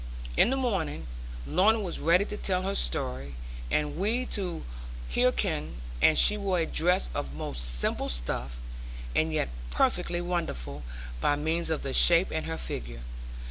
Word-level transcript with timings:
In 0.35 0.49
the 0.49 0.55
morning 0.57 1.05
Lorna 1.45 1.79
was 1.79 1.99
ready 1.99 2.25
to 2.25 2.35
tell 2.35 2.63
her 2.63 2.73
story, 2.73 3.35
and 3.69 3.97
we 3.99 4.25
to 4.33 4.63
hearken; 5.13 5.79
and 6.01 6.17
she 6.17 6.37
wore 6.37 6.57
a 6.57 6.65
dress 6.65 7.11
of 7.13 7.35
most 7.35 7.77
simple 7.79 8.09
stuff; 8.09 8.61
and 9.15 9.31
yet 9.31 9.49
perfectly 9.69 10.19
wonderful, 10.19 10.81
by 11.21 11.35
means 11.35 11.69
of 11.69 11.83
the 11.83 11.93
shape 11.93 12.29
and 12.31 12.47
her 12.47 12.57
figure. 12.57 13.01